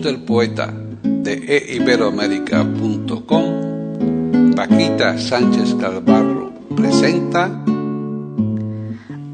Del 0.00 0.20
poeta 0.20 0.72
de 1.02 1.74
eiberoamérica.com, 1.74 4.54
Paquita 4.54 5.18
Sánchez 5.18 5.74
Calvarro 5.74 6.52
presenta 6.74 7.50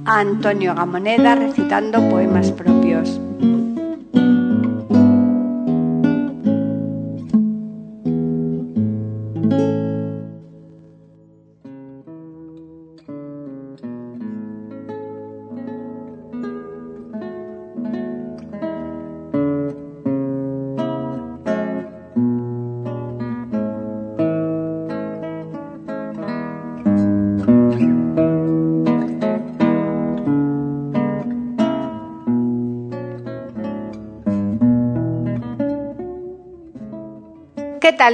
a 0.04 0.20
Antonio 0.20 0.74
Gamoneda 0.74 1.34
recitando 1.34 2.00
poemas 2.08 2.50
propios. 2.50 3.20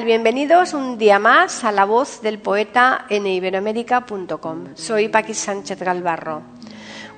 Bienvenidos 0.02 0.74
un 0.74 0.98
día 0.98 1.20
más 1.20 1.62
a 1.62 1.70
la 1.70 1.84
voz 1.84 2.20
del 2.20 2.40
poeta 2.40 3.06
en 3.08 3.28
iberoamérica.com. 3.28 4.74
Soy 4.74 5.08
Paqui 5.08 5.34
Sánchez 5.34 5.78
Galvarro. 5.78 6.42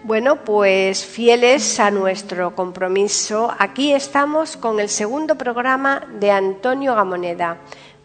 Bueno, 0.04 0.44
pues 0.44 1.04
fieles 1.04 1.80
a 1.80 1.90
nuestro 1.90 2.54
compromiso, 2.54 3.50
aquí 3.58 3.94
estamos 3.94 4.58
con 4.58 4.78
el 4.78 4.90
segundo 4.90 5.36
programa 5.36 6.06
de 6.20 6.30
Antonio 6.30 6.94
Gamoneda. 6.94 7.56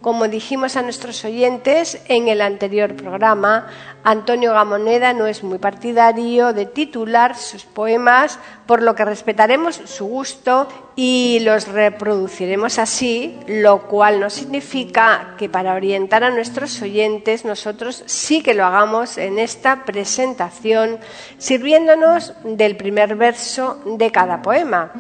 Como 0.02 0.28
dijimos 0.28 0.78
a 0.78 0.82
nuestros 0.82 1.24
oyentes 1.26 2.02
en 2.08 2.28
el 2.28 2.42
anterior 2.42 2.96
programa, 2.96 3.68
Antonio 4.04 4.52
Gamoneda 4.52 5.14
no 5.14 5.28
es 5.28 5.44
muy 5.44 5.60
partidario 5.60 6.54
de 6.54 6.66
titular 6.66 7.36
sus 7.38 7.66
poemas, 7.66 8.40
por 8.66 8.82
lo 8.82 8.96
que 8.96 9.06
respetaremos 9.06 9.80
su 9.86 10.06
gusto 10.06 10.68
y 10.96 11.42
los 11.44 11.68
reproduciremos 11.68 12.80
así, 12.80 13.38
lo 13.46 13.84
cual 13.84 14.20
no 14.20 14.32
significa 14.32 15.36
que 15.38 15.50
para 15.50 15.76
orientar 15.76 16.24
a 16.24 16.32
nuestros 16.32 16.82
oyentes 16.82 17.46
nosotros 17.46 18.04
sí 18.08 18.42
que 18.42 18.56
lo 18.56 18.66
hagamos 18.66 19.20
en 19.20 19.38
esta 19.38 19.86
presentación, 19.86 20.98
sirviéndonos 21.38 22.34
del 22.44 22.76
primer 22.76 23.16
verso 23.16 23.80
de 23.86 24.12
cada 24.12 24.42
poema. 24.42 24.92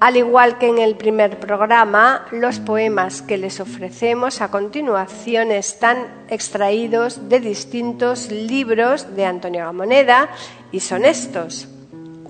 Al 0.00 0.16
igual 0.16 0.58
que 0.58 0.68
en 0.68 0.78
el 0.78 0.96
primer 0.96 1.40
programa, 1.40 2.26
los 2.30 2.58
poemas 2.58 3.22
que 3.22 3.38
les 3.38 3.60
ofrecemos 3.60 4.40
a 4.40 4.50
continuación 4.50 5.50
están 5.50 6.06
extraídos 6.28 7.28
de 7.28 7.40
distintos 7.40 8.30
libros 8.30 9.14
de 9.16 9.24
Antonio 9.24 9.64
Gamoneda 9.64 10.28
y 10.72 10.80
son 10.80 11.04
estos. 11.04 11.68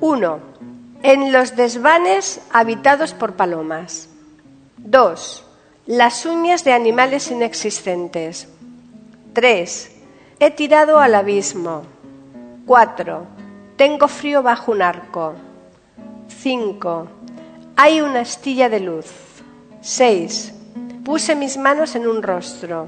1. 0.01 0.39
En 1.03 1.33
los 1.33 1.57
desvanes 1.57 2.41
habitados 2.53 3.15
por 3.15 3.35
palomas. 3.35 4.09
2. 4.79 5.45
Las 5.87 6.27
uñas 6.27 6.65
de 6.65 6.73
animales 6.73 7.31
inexistentes. 7.31 8.49
3. 9.33 9.97
He 10.41 10.51
tirado 10.51 10.99
al 10.99 11.15
abismo. 11.15 11.83
4. 12.67 13.27
Tengo 13.77 14.09
frío 14.09 14.43
bajo 14.43 14.73
un 14.73 14.83
arco. 14.83 15.35
5. 16.29 17.09
Hay 17.77 18.01
una 18.01 18.21
astilla 18.21 18.69
de 18.69 18.79
luz. 18.79 19.07
6. 19.81 20.53
Puse 21.05 21.35
mis 21.35 21.57
manos 21.57 21.97
en 21.97 22.07
un 22.07 22.23
rostro. 22.23 22.87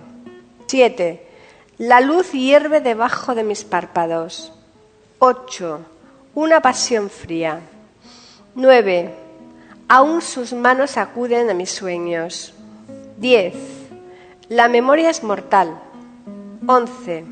7. 0.68 1.26
La 1.78 2.00
luz 2.00 2.30
hierve 2.30 2.80
debajo 2.80 3.34
de 3.34 3.42
mis 3.42 3.64
párpados. 3.64 4.52
8. 5.18 5.80
Una 6.36 6.60
pasión 6.60 7.10
fría. 7.10 7.62
9. 8.54 9.12
Aún 9.88 10.22
sus 10.22 10.52
manos 10.52 10.96
acuden 10.96 11.50
a 11.50 11.54
mis 11.54 11.72
sueños. 11.72 12.54
10. 13.16 13.54
La 14.48 14.68
memoria 14.68 15.10
es 15.10 15.24
mortal. 15.24 15.80
11. 16.64 17.24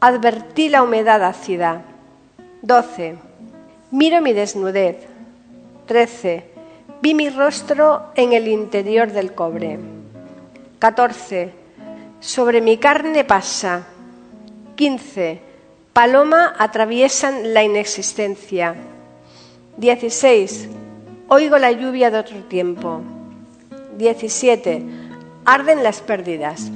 Advertí 0.00 0.68
la 0.68 0.82
humedad 0.82 1.22
ácida. 1.22 1.82
12. 2.62 3.16
Miro 3.92 4.20
mi 4.20 4.32
desnudez. 4.32 5.06
13. 5.86 6.49
Vi 7.02 7.14
mi 7.14 7.30
rostro 7.30 8.12
en 8.14 8.34
el 8.34 8.46
interior 8.46 9.10
del 9.10 9.32
cobre. 9.32 9.78
14. 10.78 11.50
Sobre 12.20 12.60
mi 12.60 12.76
carne 12.76 13.24
pasa. 13.24 13.86
15. 14.74 15.40
Paloma 15.94 16.54
atraviesan 16.58 17.54
la 17.54 17.64
inexistencia. 17.64 18.74
16. 19.78 20.68
Oigo 21.28 21.56
la 21.56 21.72
lluvia 21.72 22.10
de 22.10 22.18
otro 22.18 22.36
tiempo. 22.44 23.00
17. 23.96 24.84
Arden 25.46 25.82
las 25.82 26.02
pérdidas. 26.02 26.70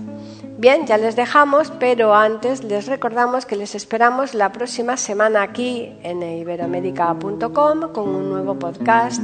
Bien, 0.57 0.87
ya 0.87 0.97
les 0.97 1.17
dejamos, 1.17 1.71
pero 1.79 2.15
antes 2.15 2.65
les 2.65 2.87
recordamos 2.87 3.45
que 3.45 3.57
les 3.57 3.75
esperamos 3.75 4.33
la 4.33 4.53
próxima 4.53 4.97
semana 4.97 5.43
aquí 5.43 5.93
en 6.03 6.23
iberoamérica.com 6.23 7.93
con 7.93 8.09
un 8.09 8.31
nuevo 8.31 8.59
podcast 8.59 9.21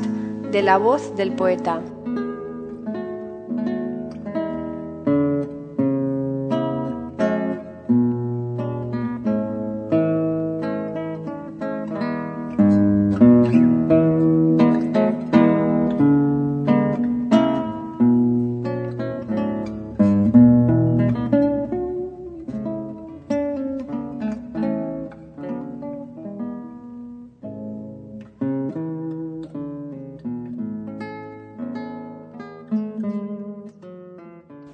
de 0.50 0.62
la 0.62 0.78
voz 0.78 1.14
del 1.16 1.32
poeta. 1.32 1.80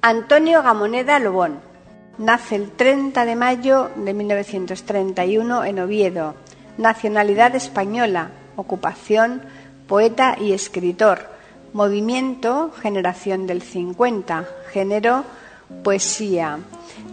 Antonio 0.09 0.63
Gamoneda 0.63 1.19
Lobón. 1.19 1.59
Nace 2.17 2.55
el 2.55 2.71
30 2.71 3.25
de 3.25 3.35
mayo 3.35 3.91
de 3.97 4.13
1931 4.13 5.65
en 5.65 5.79
Oviedo. 5.79 6.33
Nacionalidad 6.77 7.53
española. 7.57 8.31
Ocupación, 8.55 9.41
poeta 9.85 10.37
y 10.39 10.53
escritor. 10.53 11.27
Movimiento, 11.73 12.71
generación 12.81 13.47
del 13.47 13.61
50. 13.61 14.47
Género, 14.71 15.25
poesía. 15.83 16.59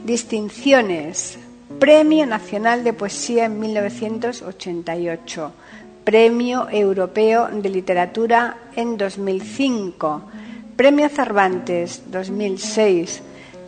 Distinciones. 0.04 1.36
Premio 1.80 2.26
Nacional 2.26 2.84
de 2.84 2.92
Poesía 2.92 3.46
en 3.46 3.58
1988. 3.58 5.52
Premio 6.04 6.68
Europeo 6.70 7.48
de 7.48 7.70
Literatura 7.70 8.56
en 8.76 8.96
2005 8.96 10.22
Premio 10.76 11.08
Cervantes 11.08 12.02
2006, 12.10 13.22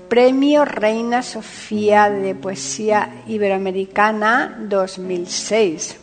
Premio 0.09 0.65
Reina 0.65 1.23
Sofía 1.23 2.11
de 2.11 2.35
Poesía 2.35 3.23
Iberoamericana 3.29 4.59
2006, 4.69 5.99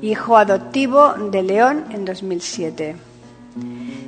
Hijo 0.00 0.38
adoptivo 0.38 1.12
de 1.12 1.42
León 1.42 1.84
en 1.90 2.06
2007. 2.06 2.96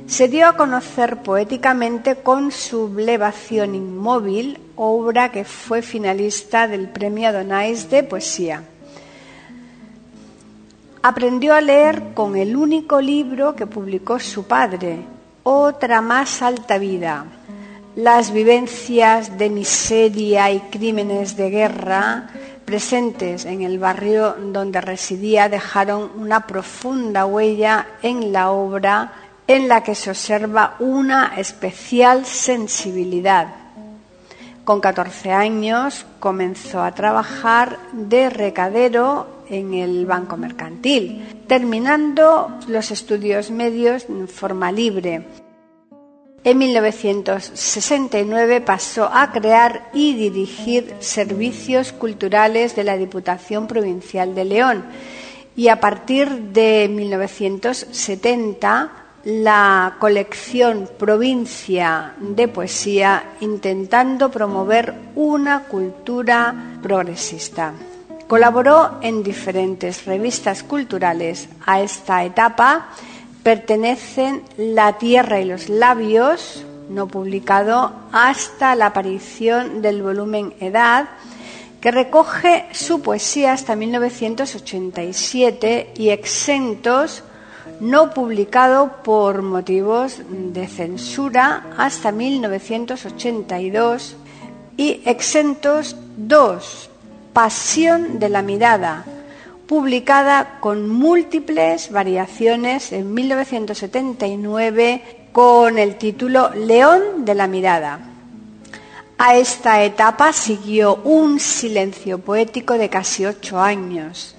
se 0.07 0.27
dio 0.29 0.47
a 0.47 0.57
conocer 0.57 1.21
poéticamente 1.21 2.15
con 2.15 2.51
Sublevación 2.51 3.75
Inmóvil, 3.75 4.57
obra 4.75 5.31
que 5.31 5.43
fue 5.43 5.83
finalista 5.83 6.67
del 6.67 6.89
Premio 6.89 7.29
Adonais 7.29 7.87
de 7.91 8.01
Poesía. 8.01 8.63
Aprendió 11.03 11.53
a 11.53 11.61
leer 11.61 12.15
con 12.15 12.35
el 12.35 12.55
único 12.55 12.99
libro 12.99 13.55
que 13.55 13.67
publicó 13.67 14.17
su 14.17 14.45
padre, 14.45 15.05
Otra 15.43 16.01
más 16.01 16.43
alta 16.43 16.77
vida. 16.77 17.25
Las 17.95 18.31
vivencias 18.31 19.39
de 19.39 19.49
miseria 19.49 20.51
y 20.51 20.59
crímenes 20.59 21.35
de 21.35 21.49
guerra 21.49 22.29
presentes 22.63 23.45
en 23.45 23.63
el 23.63 23.79
barrio 23.79 24.35
donde 24.39 24.79
residía 24.81 25.49
dejaron 25.49 26.11
una 26.15 26.45
profunda 26.45 27.25
huella 27.25 27.87
en 28.03 28.31
la 28.31 28.51
obra 28.51 29.13
en 29.47 29.67
la 29.67 29.81
que 29.83 29.95
se 29.95 30.11
observa 30.11 30.75
una 30.79 31.33
especial 31.37 32.25
sensibilidad. 32.25 33.47
Con 34.63 34.79
14 34.79 35.31
años 35.31 36.05
comenzó 36.19 36.83
a 36.83 36.93
trabajar 36.93 37.79
de 37.93 38.29
recadero 38.29 39.40
en 39.51 39.75
el 39.75 40.07
Banco 40.07 40.37
Mercantil, 40.37 41.43
terminando 41.45 42.57
los 42.67 42.89
estudios 42.89 43.51
medios 43.51 44.05
en 44.09 44.27
forma 44.27 44.71
libre. 44.71 45.27
En 46.43 46.57
1969 46.57 48.61
pasó 48.61 49.07
a 49.13 49.31
crear 49.31 49.91
y 49.93 50.15
dirigir 50.15 50.95
servicios 50.99 51.91
culturales 51.91 52.75
de 52.75 52.83
la 52.83 52.97
Diputación 52.97 53.67
Provincial 53.67 54.33
de 54.33 54.45
León 54.45 54.83
y 55.55 55.67
a 55.67 55.79
partir 55.79 56.27
de 56.29 56.89
1970 56.89 58.91
la 59.25 59.97
colección 59.99 60.89
Provincia 60.97 62.15
de 62.19 62.47
Poesía 62.47 63.35
intentando 63.41 64.31
promover 64.31 64.95
una 65.13 65.65
cultura 65.65 66.79
progresista. 66.81 67.75
Colaboró 68.31 68.95
en 69.01 69.23
diferentes 69.23 70.05
revistas 70.05 70.63
culturales. 70.63 71.49
A 71.65 71.81
esta 71.81 72.23
etapa 72.23 72.87
pertenecen 73.43 74.43
La 74.55 74.97
Tierra 74.97 75.41
y 75.41 75.45
los 75.45 75.67
Labios, 75.67 76.65
no 76.89 77.09
publicado 77.09 77.91
hasta 78.13 78.73
la 78.75 78.85
aparición 78.85 79.81
del 79.81 80.01
volumen 80.01 80.53
Edad, 80.61 81.09
que 81.81 81.91
recoge 81.91 82.67
su 82.71 83.01
poesía 83.01 83.51
hasta 83.51 83.75
1987 83.75 85.91
y 85.97 86.11
Exentos, 86.11 87.25
no 87.81 88.11
publicado 88.11 89.03
por 89.03 89.41
motivos 89.41 90.21
de 90.29 90.69
censura 90.69 91.65
hasta 91.77 92.13
1982 92.13 94.15
y 94.77 95.01
Exentos 95.03 95.97
2, 96.15 96.90
Pasión 97.33 98.19
de 98.19 98.29
la 98.29 98.41
Mirada, 98.41 99.05
publicada 99.67 100.59
con 100.59 100.89
múltiples 100.89 101.91
variaciones 101.91 102.91
en 102.91 103.13
1979 103.13 105.29
con 105.31 105.77
el 105.77 105.97
título 105.97 106.49
León 106.53 107.25
de 107.25 107.35
la 107.35 107.47
Mirada. 107.47 107.99
A 109.17 109.35
esta 109.35 109.83
etapa 109.83 110.33
siguió 110.33 110.95
un 111.03 111.39
silencio 111.39 112.19
poético 112.19 112.77
de 112.77 112.89
casi 112.89 113.25
ocho 113.25 113.59
años 113.59 114.35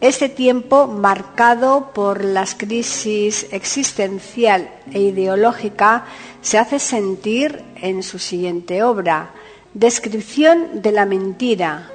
este 0.00 0.28
tiempo, 0.28 0.86
marcado 0.86 1.92
por 1.94 2.22
las 2.22 2.54
crisis 2.54 3.46
existencial 3.50 4.68
e 4.92 5.00
ideológica, 5.00 6.04
se 6.42 6.58
hace 6.58 6.78
sentir 6.78 7.62
en 7.80 8.02
su 8.02 8.18
siguiente 8.18 8.82
obra, 8.82 9.30
Descripción 9.72 10.80
de 10.80 10.90
la 10.90 11.04
mentira, 11.04 11.90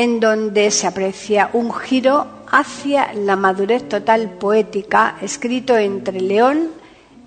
en 0.00 0.18
donde 0.18 0.70
se 0.70 0.86
aprecia 0.86 1.50
un 1.52 1.74
giro 1.74 2.26
hacia 2.50 3.12
la 3.12 3.36
madurez 3.36 3.86
total 3.86 4.30
poética, 4.30 5.16
escrito 5.20 5.76
entre 5.76 6.22
León 6.22 6.70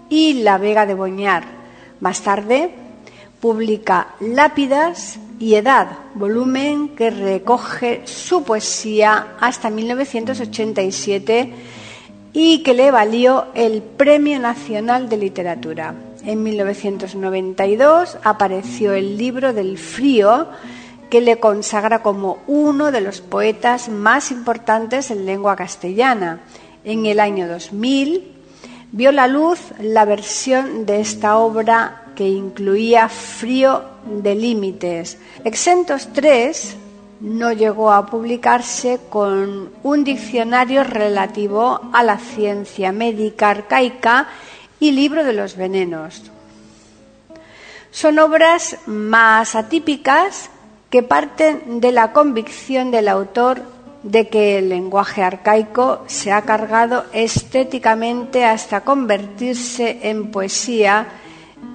y 0.10 0.42
la 0.42 0.58
Vega 0.58 0.88
de 0.88 0.96
Boñar. 0.96 1.44
Más 2.00 2.22
tarde, 2.22 2.72
publica 3.40 4.16
Lápidas 4.22 5.20
y 5.38 5.54
Edad, 5.54 6.00
volumen 6.16 6.96
que 6.96 7.12
recoge 7.12 8.02
su 8.06 8.44
poesía 8.44 9.36
hasta 9.40 9.70
1987 9.70 11.54
y 12.34 12.64
que 12.64 12.74
le 12.74 12.90
valió 12.90 13.50
el 13.54 13.84
Premio 13.84 14.40
Nacional 14.40 15.10
de 15.10 15.18
Literatura. 15.18 15.94
En 16.26 16.42
1992 16.42 18.18
apareció 18.24 18.94
el 18.94 19.16
libro 19.16 19.54
del 19.54 19.78
frío 19.78 20.48
que 21.14 21.22
le 21.22 21.40
consagra 21.40 22.02
como 22.02 22.40
uno 22.48 22.92
de 22.92 23.00
los 23.00 23.22
poetas 23.22 23.88
más 23.88 24.32
importantes 24.32 25.12
en 25.12 25.28
lengua 25.28 25.56
castellana. 25.56 26.40
En 26.84 27.06
el 27.06 27.20
año 27.20 27.48
2000 27.48 28.34
vio 28.92 29.12
la 29.12 29.28
luz 29.28 29.60
la 29.80 30.06
versión 30.06 30.88
de 30.88 31.02
esta 31.02 31.38
obra 31.38 32.06
que 32.16 32.28
incluía 32.28 33.10
Frío 33.10 33.84
de 34.08 34.34
Límites. 34.34 35.20
Exentos 35.44 36.10
3 36.14 36.78
no 37.20 37.52
llegó 37.52 37.92
a 37.92 38.08
publicarse 38.08 39.00
con 39.12 39.70
un 39.84 40.04
diccionario 40.04 40.84
relativo 40.84 41.92
a 41.94 42.02
la 42.02 42.18
ciencia 42.18 42.92
médica 42.92 43.52
arcaica 43.52 44.30
y 44.80 44.90
libro 44.90 45.24
de 45.24 45.34
los 45.34 45.58
venenos. 45.58 46.24
Son 47.92 48.18
obras 48.18 48.78
más 48.88 49.54
atípicas 49.54 50.50
que 50.94 51.02
parten 51.02 51.82
de 51.82 51.92
la 51.92 52.14
convicción 52.14 52.92
del 52.92 53.08
autor 53.08 53.64
de 54.04 54.28
que 54.28 54.60
el 54.60 54.70
lenguaje 54.70 55.24
arcaico 55.24 56.04
se 56.06 56.32
ha 56.32 56.44
cargado 56.44 57.06
estéticamente 57.14 58.46
hasta 58.46 58.82
convertirse 58.82 60.02
en 60.04 60.30
poesía 60.30 61.08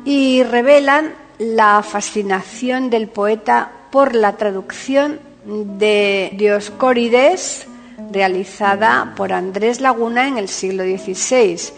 y 0.05 0.45
revelan 0.45 1.15
la 1.41 1.83
fascinación 1.83 2.91
del 2.91 3.09
poeta 3.09 3.73
por 3.91 4.15
la 4.15 4.37
traducción 4.37 5.19
de 5.45 6.31
Dioscórides 6.35 7.67
realizada 8.13 9.15
por 9.17 9.33
Andrés 9.33 9.81
Laguna 9.81 10.29
en 10.29 10.39
el 10.39 10.49
siglo 10.49 10.85
XVI 10.85 11.73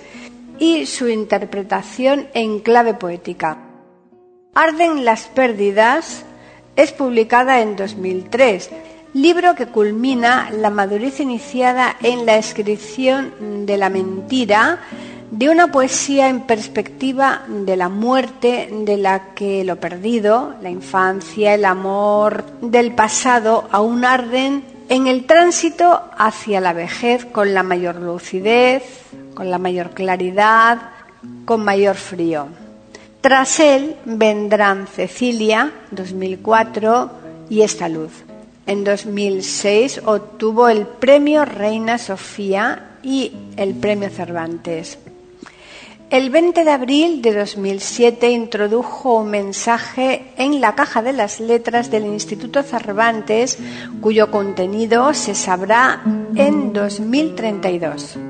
y 0.58 0.84
su 0.84 1.08
interpretación 1.08 2.28
en 2.34 2.60
clave 2.60 2.92
poética. 2.92 3.56
Arden 4.52 5.06
las 5.06 5.22
pérdidas 5.28 6.26
es 6.76 6.92
publicada 6.92 7.60
en 7.60 7.76
2003, 7.76 8.70
libro 9.14 9.54
que 9.54 9.66
culmina 9.66 10.50
la 10.50 10.70
madurez 10.70 11.20
iniciada 11.20 11.96
en 12.02 12.26
la 12.26 12.36
escripción 12.36 13.66
de 13.66 13.76
la 13.76 13.88
mentira 13.88 14.78
de 15.30 15.48
una 15.48 15.70
poesía 15.70 16.28
en 16.28 16.40
perspectiva 16.40 17.42
de 17.48 17.76
la 17.76 17.88
muerte, 17.88 18.68
de 18.84 18.96
la 18.96 19.32
que 19.34 19.64
lo 19.64 19.76
perdido, 19.76 20.54
la 20.60 20.70
infancia, 20.70 21.54
el 21.54 21.64
amor 21.64 22.44
del 22.60 22.92
pasado 22.92 23.68
aún 23.70 24.04
arden 24.04 24.64
en 24.88 25.06
el 25.06 25.26
tránsito 25.26 26.02
hacia 26.18 26.60
la 26.60 26.72
vejez 26.72 27.24
con 27.24 27.54
la 27.54 27.62
mayor 27.62 27.96
lucidez, 27.96 28.82
con 29.34 29.50
la 29.50 29.58
mayor 29.58 29.90
claridad, 29.90 30.78
con 31.44 31.64
mayor 31.64 31.94
frío. 31.94 32.48
Tras 33.20 33.60
él 33.60 33.96
vendrán 34.04 34.86
Cecilia, 34.86 35.72
2004, 35.90 37.10
y 37.50 37.62
esta 37.62 37.88
luz. 37.88 38.12
En 38.66 38.84
2006 38.84 40.02
obtuvo 40.06 40.68
el 40.68 40.86
premio 40.86 41.44
Reina 41.44 41.98
Sofía 41.98 42.96
y 43.02 43.32
el 43.56 43.74
premio 43.74 44.08
Cervantes. 44.08 44.98
El 46.08 46.30
20 46.30 46.64
de 46.64 46.70
abril 46.70 47.22
de 47.22 47.34
2007 47.34 48.30
introdujo 48.30 49.18
un 49.18 49.30
mensaje 49.30 50.32
en 50.36 50.60
la 50.60 50.74
caja 50.74 51.02
de 51.02 51.12
las 51.12 51.38
letras 51.38 51.90
del 51.90 52.04
Instituto 52.04 52.62
Cervantes, 52.62 53.58
cuyo 54.00 54.30
contenido 54.30 55.14
se 55.14 55.34
sabrá 55.34 56.02
en 56.34 56.72
2032. 56.72 58.29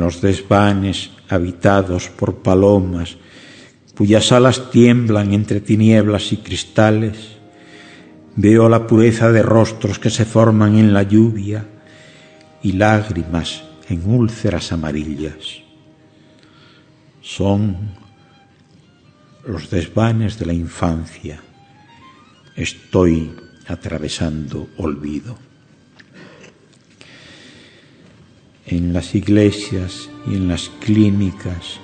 los 0.00 0.20
desvanes 0.20 1.10
habitados 1.28 2.08
por 2.08 2.42
palomas, 2.42 3.16
cuyas 3.96 4.32
alas 4.32 4.70
tiemblan 4.70 5.32
entre 5.32 5.60
tinieblas 5.60 6.32
y 6.32 6.38
cristales, 6.38 7.36
veo 8.36 8.68
la 8.68 8.86
pureza 8.86 9.30
de 9.30 9.42
rostros 9.42 9.98
que 9.98 10.10
se 10.10 10.24
forman 10.24 10.76
en 10.76 10.92
la 10.92 11.02
lluvia 11.02 11.66
y 12.62 12.72
lágrimas 12.72 13.62
en 13.88 14.08
úlceras 14.08 14.72
amarillas. 14.72 15.62
Son 17.20 17.76
los 19.46 19.70
desvanes 19.70 20.38
de 20.38 20.46
la 20.46 20.52
infancia. 20.52 21.40
Estoy 22.56 23.32
atravesando 23.66 24.68
olvido. 24.78 25.49
En 28.70 28.92
las 28.92 29.14
iglesias 29.14 30.08
y 30.26 30.34
en 30.34 30.48
las 30.48 30.70
clínicas. 30.80 31.80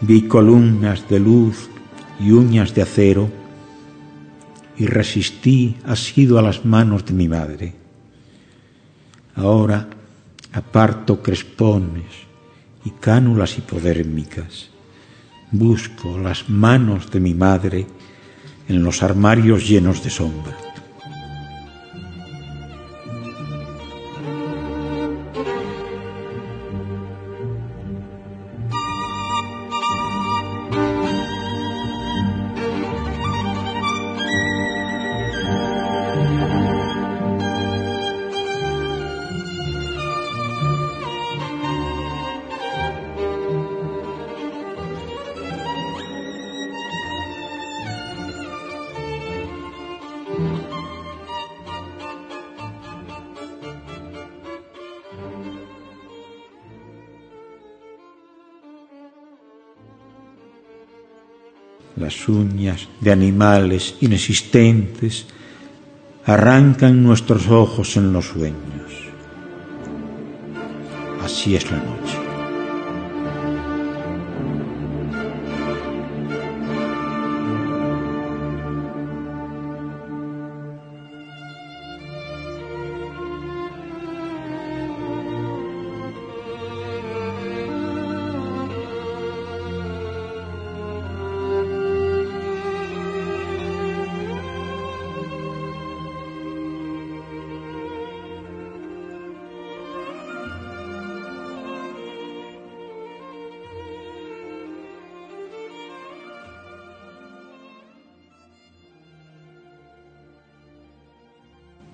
Vi 0.00 0.22
columnas 0.22 1.08
de 1.08 1.20
luz 1.20 1.68
y 2.20 2.32
uñas 2.32 2.74
de 2.74 2.82
acero 2.82 3.30
y 4.76 4.86
resistí 4.86 5.76
asido 5.84 6.38
a 6.38 6.42
las 6.42 6.64
manos 6.64 7.06
de 7.06 7.14
mi 7.14 7.28
madre. 7.28 7.74
Ahora 9.34 9.88
aparto 10.52 11.22
crespones 11.22 12.26
y 12.84 12.90
cánulas 12.90 13.58
hipodérmicas. 13.58 14.70
Busco 15.50 16.18
las 16.18 16.48
manos 16.48 17.10
de 17.10 17.20
mi 17.20 17.34
madre 17.34 17.86
en 18.68 18.82
los 18.82 19.02
armarios 19.02 19.68
llenos 19.68 20.02
de 20.02 20.10
sombra. 20.10 20.65
Las 62.06 62.28
uñas 62.28 62.88
de 63.00 63.10
animales 63.10 63.96
inexistentes 64.00 65.26
arrancan 66.24 67.02
nuestros 67.02 67.48
ojos 67.48 67.96
en 67.96 68.12
los 68.12 68.26
sueños. 68.26 68.92
Así 71.24 71.56
es 71.56 71.68
la 71.68 71.78
noche. 71.78 72.15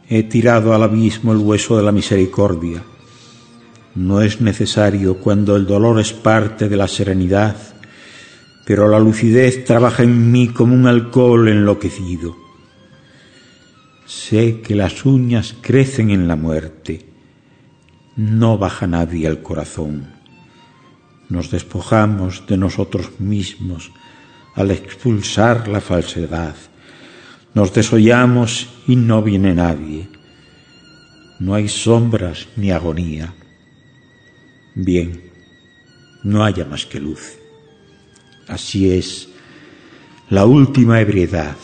He 0.09 0.23
tirado 0.25 0.75
al 0.75 0.83
abismo 0.83 1.33
el 1.33 1.39
hueso 1.39 1.77
de 1.77 1.83
la 1.83 1.93
misericordia. 1.93 2.83
No 3.95 4.21
es 4.23 4.41
necesario 4.41 5.19
cuando 5.19 5.57
el 5.57 5.67
dolor 5.67 6.01
es 6.01 6.13
parte 6.13 6.69
de 6.69 6.77
la 6.77 6.89
serenidad, 6.89 7.57
pero 8.65 8.89
la 8.89 8.99
lucidez 8.99 9.65
trabaja 9.65 10.03
en 10.03 10.31
mí 10.31 10.49
como 10.49 10.75
un 10.75 10.87
alcohol 10.87 11.49
enloquecido. 11.49 12.37
Sé 14.07 14.61
que 14.61 14.75
las 14.75 15.05
uñas 15.05 15.55
crecen 15.61 16.11
en 16.11 16.29
la 16.29 16.37
muerte. 16.37 17.07
No 18.17 18.59
baja 18.59 18.87
nadie 18.87 19.27
al 19.27 19.43
corazón. 19.43 20.07
Nos 21.29 21.51
despojamos 21.51 22.47
de 22.47 22.59
nosotros 22.59 23.21
mismos 23.21 23.91
al 24.55 24.71
expulsar 24.71 25.69
la 25.69 25.81
falsedad. 25.81 26.55
Nos 27.55 27.73
desollamos 27.75 28.69
y 28.87 28.97
no 28.97 29.23
viene 29.23 29.55
nadie. 29.55 30.09
No 31.39 31.55
hay 31.55 31.69
sombras 31.69 32.49
ni 32.57 32.71
agonía. 32.71 33.35
Bien, 34.75 35.31
no 36.23 36.45
haya 36.45 36.65
más 36.65 36.87
que 36.87 37.01
luz. 37.01 37.39
Así 38.49 38.91
es 38.91 39.29
la 40.31 40.47
última 40.47 41.01
ebriedad, 41.01 41.57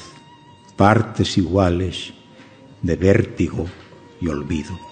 partes 0.77 1.39
iguales 1.39 2.13
de 2.83 2.97
vértigo 2.97 3.67
y 4.21 4.29
olvido. 4.29 4.88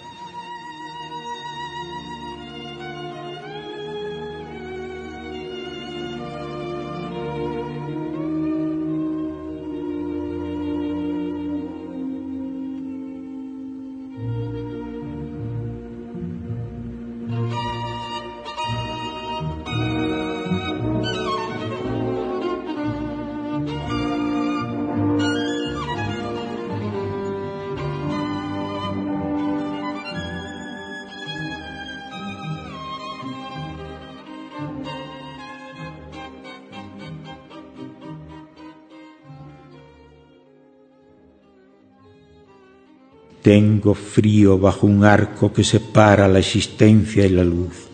Frío 43.94 44.58
bajo 44.58 44.86
un 44.86 45.04
arco 45.04 45.52
que 45.52 45.64
separa 45.64 46.28
la 46.28 46.38
existencia 46.38 47.24
y 47.26 47.30
la 47.30 47.44
luz, 47.44 47.88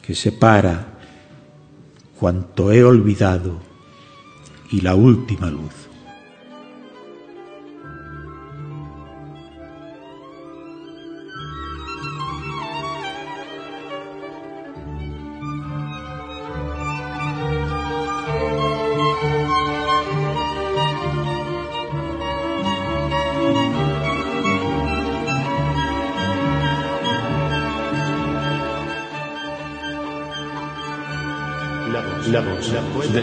que 0.00 0.14
separa 0.14 0.98
cuanto 2.18 2.72
he 2.72 2.84
olvidado 2.84 3.60
y 4.70 4.80
la 4.80 4.94
última 4.94 5.50
luz. 5.50 5.91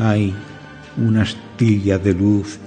Hay 0.00 0.34
una 0.96 1.22
astilla 1.22 1.98
de 1.98 2.14
luz 2.14 2.58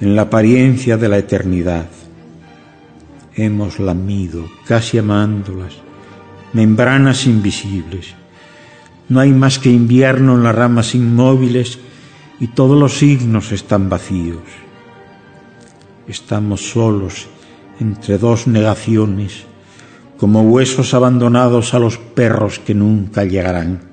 en 0.00 0.16
la 0.16 0.22
apariencia 0.22 0.96
de 0.96 1.08
la 1.08 1.18
eternidad. 1.18 1.86
Hemos 3.36 3.78
lamido, 3.78 4.44
casi 4.66 4.98
amándolas, 4.98 5.74
membranas 6.52 7.26
invisibles. 7.26 8.14
No 9.08 9.20
hay 9.20 9.30
más 9.30 9.60
que 9.60 9.70
invierno 9.70 10.34
en 10.34 10.42
las 10.42 10.54
ramas 10.56 10.96
inmóviles 10.96 11.78
y 12.40 12.48
todos 12.48 12.76
los 12.76 12.98
signos 12.98 13.52
están 13.52 13.88
vacíos. 13.88 14.42
Estamos 16.08 16.70
solos 16.70 17.28
entre 17.78 18.18
dos 18.18 18.48
negaciones, 18.48 19.44
como 20.16 20.42
huesos 20.42 20.92
abandonados 20.92 21.72
a 21.72 21.78
los 21.78 21.98
perros 21.98 22.58
que 22.58 22.74
nunca 22.74 23.22
llegarán. 23.22 23.87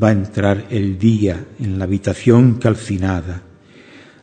Va 0.00 0.08
a 0.08 0.12
entrar 0.12 0.66
el 0.70 0.98
día 0.98 1.44
en 1.58 1.78
la 1.78 1.84
habitación 1.84 2.54
calcinada. 2.54 3.42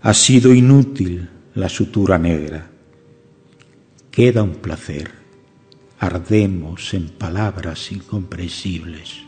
Ha 0.01 0.13
sido 0.13 0.53
inútil 0.53 1.29
la 1.53 1.67
sutura 1.67 2.17
negra. 2.17 2.70
Queda 4.10 4.44
un 4.44 4.55
placer. 4.55 5.12
Ardemos 6.00 6.94
en 6.94 7.10
palabras 7.10 7.91
incomprensibles. 7.91 9.25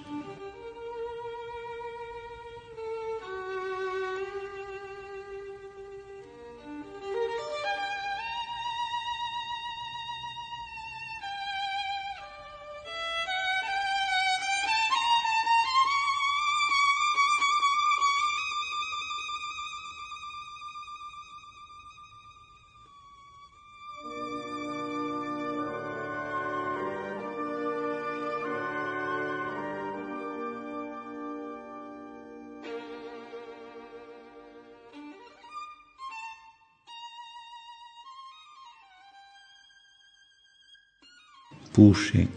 Puse 41.77 42.27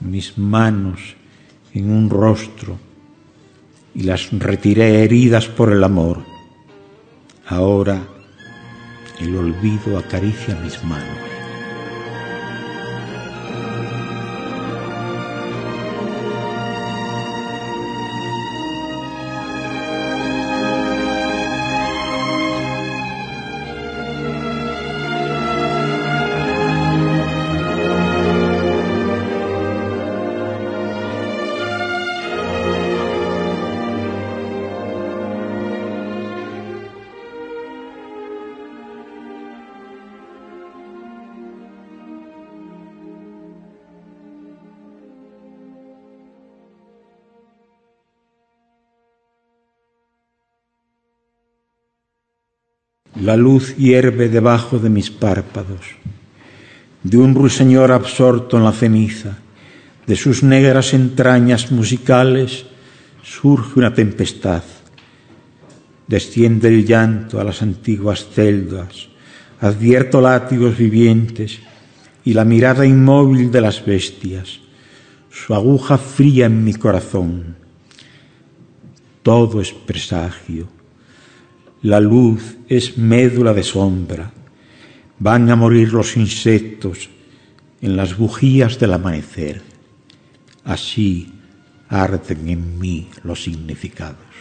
mis 0.00 0.38
manos 0.38 1.16
en 1.74 1.90
un 1.90 2.08
rostro 2.08 2.78
y 3.94 4.04
las 4.04 4.30
retiré 4.32 5.04
heridas 5.04 5.48
por 5.48 5.70
el 5.70 5.84
amor. 5.84 6.24
Ahora 7.46 8.00
el 9.20 9.36
olvido 9.36 9.98
acaricia 9.98 10.58
mis 10.64 10.82
manos. 10.82 11.31
La 53.22 53.36
luz 53.36 53.76
hierve 53.76 54.28
debajo 54.28 54.80
de 54.80 54.90
mis 54.90 55.12
párpados. 55.12 55.82
De 57.04 57.18
un 57.18 57.36
ruiseñor 57.36 57.92
absorto 57.92 58.56
en 58.56 58.64
la 58.64 58.72
ceniza, 58.72 59.38
de 60.08 60.16
sus 60.16 60.42
negras 60.42 60.92
entrañas 60.92 61.70
musicales, 61.70 62.66
surge 63.22 63.78
una 63.78 63.94
tempestad. 63.94 64.64
Desciende 66.08 66.66
el 66.66 66.84
llanto 66.84 67.40
a 67.40 67.44
las 67.44 67.62
antiguas 67.62 68.26
celdas, 68.34 69.06
advierto 69.60 70.20
látigos 70.20 70.76
vivientes 70.76 71.60
y 72.24 72.34
la 72.34 72.44
mirada 72.44 72.84
inmóvil 72.84 73.52
de 73.52 73.60
las 73.60 73.86
bestias, 73.86 74.58
su 75.30 75.54
aguja 75.54 75.96
fría 75.96 76.46
en 76.46 76.64
mi 76.64 76.74
corazón. 76.74 77.54
Todo 79.22 79.60
es 79.60 79.72
presagio 79.72 80.81
la 81.82 82.00
luz 82.00 82.56
es 82.68 82.96
médula 82.96 83.52
de 83.52 83.62
sombra. 83.62 84.32
Van 85.18 85.50
a 85.50 85.56
morir 85.56 85.92
los 85.92 86.16
insectos 86.16 87.10
en 87.80 87.96
las 87.96 88.16
bujías 88.16 88.78
del 88.78 88.92
amanecer. 88.92 89.62
Así 90.64 91.32
arden 91.88 92.48
en 92.48 92.78
mí 92.78 93.08
los 93.24 93.42
significados. 93.42 94.31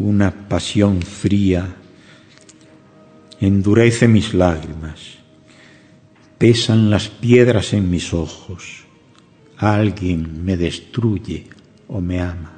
Una 0.00 0.30
pasión 0.30 1.02
fría 1.02 1.74
endurece 3.40 4.06
mis 4.06 4.32
lágrimas, 4.32 5.18
pesan 6.38 6.88
las 6.88 7.08
piedras 7.08 7.72
en 7.72 7.90
mis 7.90 8.14
ojos. 8.14 8.84
Alguien 9.56 10.44
me 10.44 10.56
destruye 10.56 11.48
o 11.88 12.00
me 12.00 12.20
ama. 12.20 12.57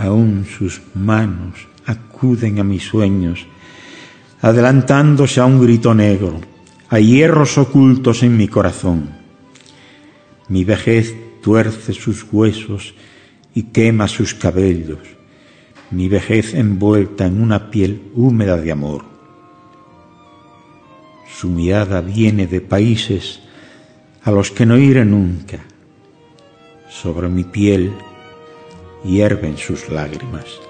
Aún 0.00 0.46
sus 0.46 0.80
manos 0.94 1.68
acuden 1.84 2.58
a 2.58 2.64
mis 2.64 2.84
sueños, 2.84 3.46
adelantándose 4.40 5.40
a 5.40 5.44
un 5.44 5.60
grito 5.60 5.94
negro, 5.94 6.40
a 6.88 6.98
hierros 6.98 7.58
ocultos 7.58 8.22
en 8.22 8.34
mi 8.34 8.48
corazón. 8.48 9.10
Mi 10.48 10.64
vejez 10.64 11.14
tuerce 11.42 11.92
sus 11.92 12.24
huesos 12.32 12.94
y 13.54 13.64
quema 13.64 14.08
sus 14.08 14.32
cabellos, 14.32 15.00
mi 15.90 16.08
vejez 16.08 16.54
envuelta 16.54 17.26
en 17.26 17.42
una 17.42 17.70
piel 17.70 18.00
húmeda 18.14 18.56
de 18.56 18.72
amor. 18.72 19.04
Su 21.30 21.50
mirada 21.50 22.00
viene 22.00 22.46
de 22.46 22.62
países 22.62 23.40
a 24.22 24.30
los 24.30 24.50
que 24.50 24.64
no 24.64 24.78
iré 24.78 25.04
nunca. 25.04 25.58
Sobre 26.88 27.28
mi 27.28 27.44
piel 27.44 27.92
hierven 29.02 29.56
sus 29.56 29.88
lágrimas. 29.88 30.60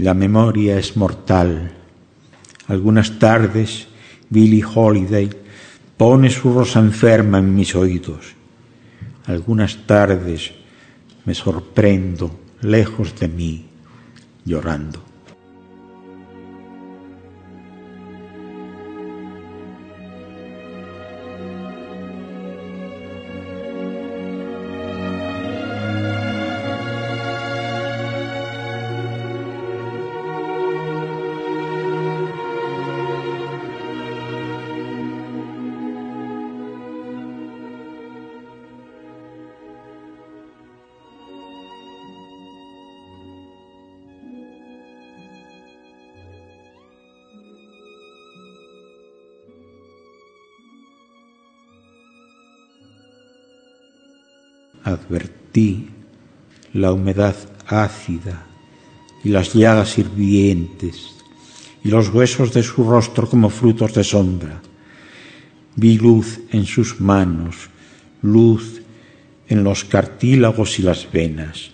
La 0.00 0.14
memoria 0.14 0.78
es 0.78 0.96
mortal. 0.96 1.72
Algunas 2.68 3.18
tardes 3.18 3.86
Billie 4.30 4.64
Holiday 4.64 5.28
pone 5.98 6.30
su 6.30 6.54
rosa 6.54 6.80
enferma 6.80 7.36
en 7.36 7.54
mis 7.54 7.74
oídos. 7.74 8.32
Algunas 9.26 9.86
tardes 9.86 10.52
me 11.26 11.34
sorprendo 11.34 12.30
lejos 12.62 13.20
de 13.20 13.28
mí, 13.28 13.66
llorando. 14.46 15.09
Advertí 54.90 55.88
la 56.72 56.92
humedad 56.92 57.36
ácida 57.66 58.46
y 59.24 59.30
las 59.30 59.52
llagas 59.54 59.98
hirvientes 59.98 61.10
y 61.82 61.88
los 61.88 62.08
huesos 62.10 62.52
de 62.52 62.62
su 62.62 62.84
rostro 62.84 63.28
como 63.28 63.50
frutos 63.50 63.94
de 63.94 64.04
sombra. 64.04 64.60
Vi 65.76 65.98
luz 65.98 66.40
en 66.50 66.66
sus 66.66 67.00
manos, 67.00 67.70
luz 68.22 68.82
en 69.48 69.64
los 69.64 69.84
cartílagos 69.84 70.78
y 70.78 70.82
las 70.82 71.10
venas. 71.10 71.70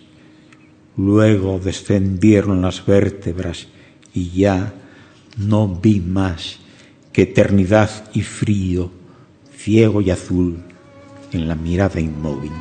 Luego 0.96 1.58
descendieron 1.58 2.62
las 2.62 2.84
vértebras 2.86 3.68
y 4.14 4.30
ya 4.30 4.72
no 5.36 5.68
vi 5.68 6.00
más 6.00 6.58
que 7.12 7.22
eternidad 7.22 7.90
y 8.14 8.22
frío, 8.22 8.90
ciego 9.54 10.00
y 10.00 10.10
azul 10.10 10.58
en 11.32 11.48
la 11.48 11.54
mirada 11.54 12.00
inmóvil. 12.00 12.52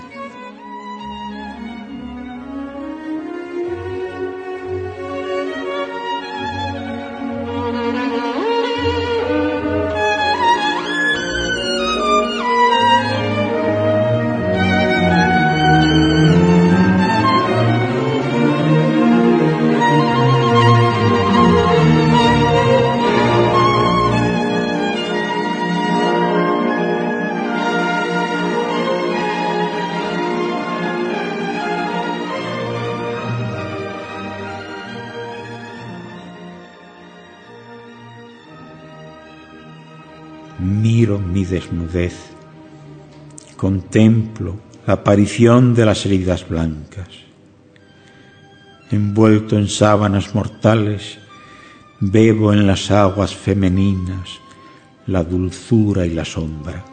Contemplo 43.55 44.55
la 44.85 44.93
aparición 44.93 45.73
de 45.73 45.85
las 45.85 46.05
heridas 46.05 46.47
blancas. 46.47 47.07
Envuelto 48.91 49.57
en 49.57 49.67
sábanas 49.67 50.35
mortales, 50.35 51.17
bebo 51.99 52.53
en 52.53 52.67
las 52.67 52.91
aguas 52.91 53.35
femeninas 53.35 54.29
la 55.07 55.23
dulzura 55.23 56.05
y 56.05 56.11
la 56.11 56.25
sombra. 56.25 56.83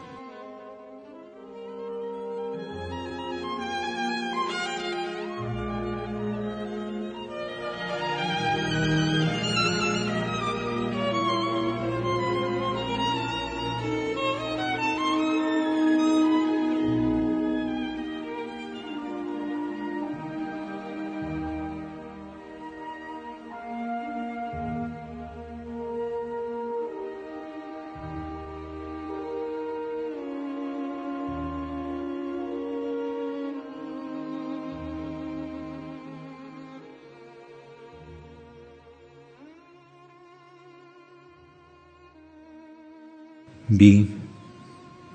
Vi 43.67 44.09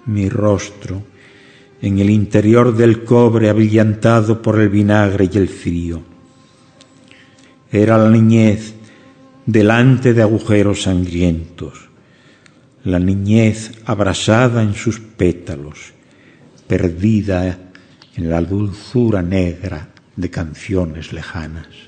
mi 0.06 0.28
rostro 0.28 1.02
en 1.80 1.98
el 1.98 2.10
interior 2.10 2.76
del 2.76 3.04
cobre 3.04 3.48
abrillantado 3.48 4.42
por 4.42 4.60
el 4.60 4.68
vinagre 4.68 5.28
y 5.32 5.38
el 5.38 5.48
frío. 5.48 6.02
Era 7.70 7.98
la 7.98 8.10
niñez 8.10 8.74
delante 9.46 10.14
de 10.14 10.22
agujeros 10.22 10.82
sangrientos, 10.82 11.88
la 12.84 12.98
niñez 12.98 13.72
abrasada 13.84 14.62
en 14.62 14.74
sus 14.74 15.00
pétalos, 15.00 15.92
perdida 16.66 17.58
en 18.16 18.30
la 18.30 18.40
dulzura 18.40 19.22
negra 19.22 19.88
de 20.16 20.30
canciones 20.30 21.12
lejanas. 21.12 21.87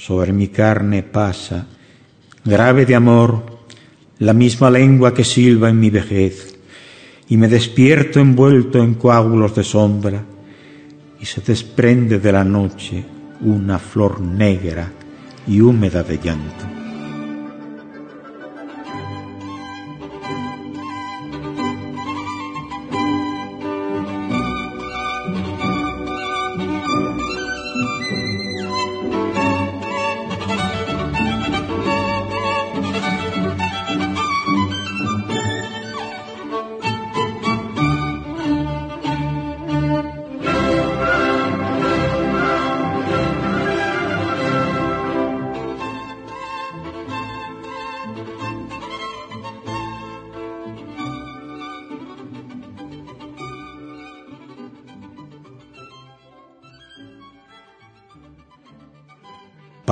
sobre 0.00 0.32
mi 0.32 0.48
carne 0.48 1.02
pasa, 1.02 1.66
grave 2.42 2.86
de 2.86 2.94
amor, 2.94 3.60
la 4.18 4.32
misma 4.32 4.70
lengua 4.70 5.12
que 5.12 5.24
silba 5.24 5.68
en 5.68 5.78
mi 5.78 5.90
vejez, 5.90 6.58
y 7.28 7.36
me 7.36 7.48
despierto 7.48 8.18
envuelto 8.18 8.82
en 8.82 8.94
coágulos 8.94 9.54
de 9.54 9.62
sombra, 9.62 10.24
y 11.20 11.26
se 11.26 11.42
desprende 11.42 12.18
de 12.18 12.32
la 12.32 12.44
noche 12.44 13.04
una 13.42 13.78
flor 13.78 14.22
negra 14.22 14.90
y 15.46 15.60
húmeda 15.60 16.02
de 16.02 16.16
llanto. 16.16 16.79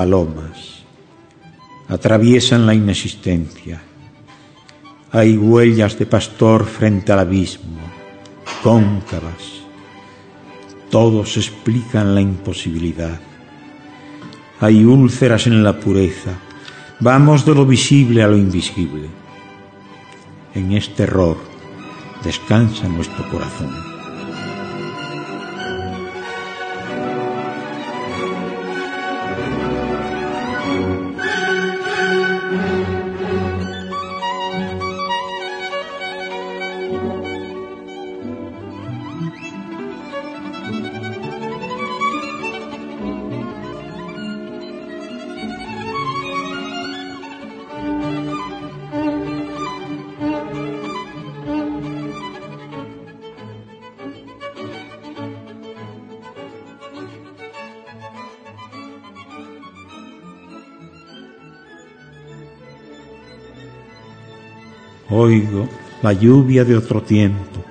Palomas 0.09 0.85
atraviesan 1.88 2.66
la 2.66 2.73
inexistencia. 2.73 3.83
Hay 5.12 5.37
huellas 5.37 5.99
de 5.99 6.07
pastor 6.07 6.64
frente 6.64 7.12
al 7.12 7.18
abismo, 7.18 7.81
cóncavas. 8.62 9.64
Todos 10.90 11.37
explican 11.37 12.14
la 12.14 12.23
imposibilidad. 12.23 13.21
Hay 14.61 14.85
úlceras 14.85 15.47
en 15.47 15.62
la 15.62 15.79
pureza. 15.79 16.33
Vamos 17.01 17.44
de 17.44 17.55
lo 17.55 17.66
visible 17.66 18.23
a 18.23 18.29
lo 18.29 18.37
invisible. 18.37 19.09
En 20.55 20.73
este 20.73 21.03
error 21.03 21.37
descansa 22.25 22.88
nuestro 22.88 23.29
corazón. 23.31 23.88
Oigo 65.11 65.68
la 66.03 66.12
lluvia 66.12 66.64
de 66.64 66.77
otro 66.77 67.03
tiempo, 67.03 67.64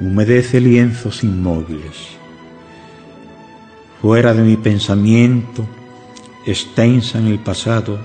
humedece 0.00 0.60
lienzos 0.60 1.24
inmóviles. 1.24 1.96
Fuera 4.02 4.34
de 4.34 4.42
mi 4.42 4.56
pensamiento, 4.56 5.66
extensa 6.46 7.18
en 7.18 7.28
el 7.28 7.38
pasado, 7.38 7.98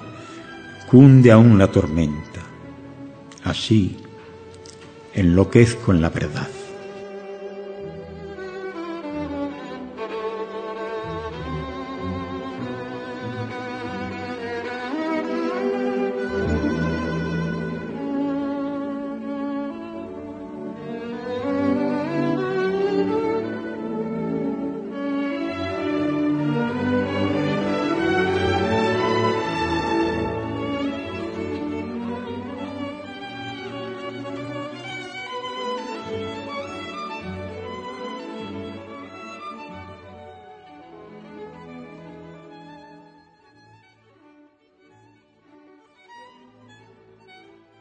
cunde 0.89 1.31
aún 1.31 1.57
la 1.57 1.67
tormenta. 1.67 2.41
Así 3.43 3.97
enloquezco 5.13 5.91
en 5.91 6.01
la 6.01 6.09
verdad. 6.09 6.47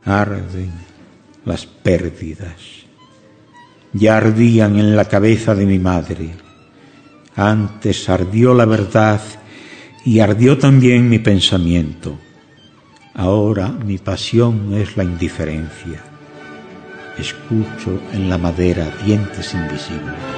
Arden 0.04 0.72
las 1.44 1.66
pérdidas. 1.66 2.56
Ya 3.92 4.16
ardían 4.18 4.78
en 4.78 4.96
la 4.96 5.06
cabeza 5.06 5.54
de 5.54 5.66
mi 5.66 5.78
madre. 5.78 6.30
Antes 7.34 8.08
ardió 8.08 8.54
la 8.54 8.66
verdad 8.66 9.20
y 10.04 10.20
ardió 10.20 10.58
también 10.58 11.08
mi 11.08 11.18
pensamiento. 11.18 12.18
Ahora 13.14 13.68
mi 13.68 13.98
pasión 13.98 14.74
es 14.74 14.96
la 14.96 15.04
indiferencia. 15.04 16.02
Escucho 17.18 18.00
en 18.12 18.28
la 18.28 18.38
madera 18.38 18.92
dientes 19.04 19.54
invisibles. 19.54 20.37